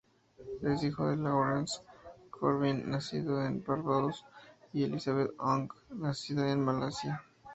Es 0.63 0.83
hijo 0.83 1.11
de 1.11 1.15
Lawrence 1.15 1.81
Corbin 2.31 2.89
nacido 2.89 3.45
en 3.45 3.63
Barbados 3.63 4.25
y 4.73 4.81
Elizabeth 4.85 5.29
Ong 5.37 5.69
nacida 5.91 6.51
en 6.51 6.63
Malasia. 6.65 7.21